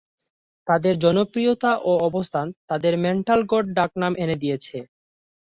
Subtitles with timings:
[0.67, 4.77] তাদের জনপ্রিয়তা ও অবস্থান তাদের মেটাল গড ডাক নাম এনে দিয়েছে।